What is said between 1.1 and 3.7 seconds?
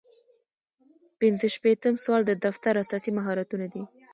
پنځه شپیتم سوال د دفتر اساسي مهارتونه